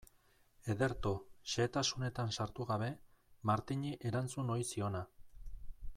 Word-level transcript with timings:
Ederto, 0.73 1.11
xehetasunetan 1.51 2.33
sartu 2.37 2.67
gabe, 2.71 2.89
Martini 3.51 3.95
erantzun 4.13 4.51
ohi 4.57 4.69
ziona. 4.75 5.07